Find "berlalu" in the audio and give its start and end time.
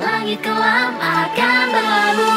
1.76-2.32